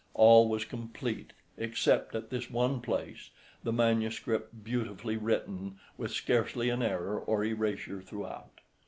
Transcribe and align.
All 0.15 0.49
was 0.49 0.65
complete 0.65 1.31
except 1.57 2.15
at 2.15 2.31
this 2.31 2.49
one 2.49 2.81
place, 2.81 3.29
the 3.63 3.71
manuscript 3.71 4.63
beautifully 4.63 5.15
written, 5.15 5.77
with 5.95 6.09
scarcely 6.09 6.69
an 6.71 6.81
error 6.81 7.19
or 7.19 7.43
erasure 7.45 8.01
throughout. 8.01 8.61